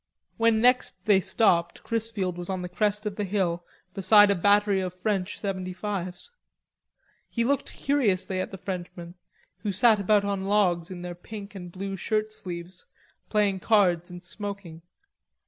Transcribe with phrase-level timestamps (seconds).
[0.37, 3.63] When next they stopped Chrisfield was on the crest of the hill
[3.93, 6.31] beside a battery of French seventy fives.
[7.29, 9.13] He looked curiously at the Frenchmen,
[9.59, 12.87] who sat about on logs in their pink and blue shirtsleeves
[13.29, 14.81] playing cards and smoking.